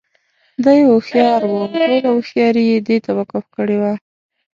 دى 0.63 0.77
هوښيار 0.89 1.41
وو 1.45 1.57
او 1.61 1.67
ټوله 1.73 2.09
هوښياري 2.15 2.63
یې 2.71 2.79
دې 2.87 2.97
ته 3.05 3.11
وقف 3.19 3.43
کړې 3.55 3.77
وه. 3.81 3.93